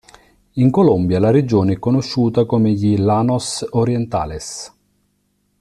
[0.53, 4.75] In Colombia la regione è conosciuta come gli Llanos Orientales.